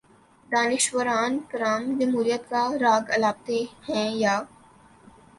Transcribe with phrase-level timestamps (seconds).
[0.49, 4.35] دانشوران کرام جمہوریت کا راگ الاپتے ہیں یا